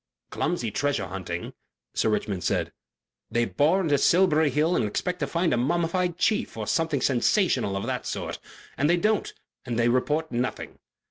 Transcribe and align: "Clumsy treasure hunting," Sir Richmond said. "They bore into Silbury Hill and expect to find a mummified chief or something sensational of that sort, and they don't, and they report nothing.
"Clumsy 0.31 0.71
treasure 0.71 1.05
hunting," 1.05 1.53
Sir 1.93 2.09
Richmond 2.09 2.43
said. 2.43 2.73
"They 3.29 3.45
bore 3.45 3.81
into 3.81 3.99
Silbury 3.99 4.49
Hill 4.49 4.75
and 4.75 4.83
expect 4.85 5.19
to 5.19 5.27
find 5.27 5.53
a 5.53 5.57
mummified 5.57 6.17
chief 6.17 6.57
or 6.57 6.65
something 6.65 7.01
sensational 7.01 7.77
of 7.77 7.85
that 7.85 8.07
sort, 8.07 8.39
and 8.79 8.89
they 8.89 8.97
don't, 8.97 9.31
and 9.63 9.77
they 9.77 9.89
report 9.89 10.31
nothing. 10.31 10.79